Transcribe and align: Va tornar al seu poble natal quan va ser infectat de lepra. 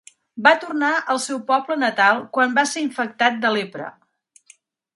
Va 0.45 0.51
tornar 0.61 0.93
al 1.15 1.19
seu 1.25 1.41
poble 1.51 1.77
natal 1.83 2.23
quan 2.37 2.55
va 2.57 2.65
ser 2.73 2.85
infectat 2.87 3.39
de 3.45 3.53
lepra. 3.59 3.91